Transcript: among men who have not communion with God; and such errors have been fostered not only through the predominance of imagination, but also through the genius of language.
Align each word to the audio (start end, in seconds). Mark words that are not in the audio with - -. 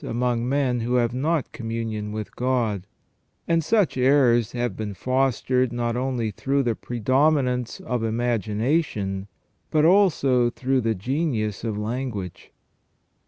among 0.03 0.49
men 0.49 0.79
who 0.79 0.95
have 0.95 1.13
not 1.13 1.51
communion 1.51 2.11
with 2.11 2.35
God; 2.35 2.87
and 3.47 3.63
such 3.63 3.95
errors 3.95 4.53
have 4.53 4.75
been 4.75 4.95
fostered 4.95 5.71
not 5.71 5.95
only 5.95 6.31
through 6.31 6.63
the 6.63 6.73
predominance 6.73 7.79
of 7.81 8.01
imagination, 8.03 9.27
but 9.69 9.85
also 9.85 10.49
through 10.49 10.81
the 10.81 10.95
genius 10.95 11.63
of 11.63 11.77
language. 11.77 12.51